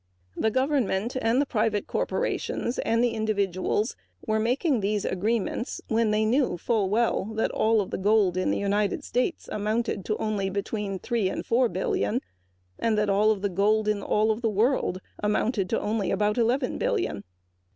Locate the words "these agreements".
4.79-5.81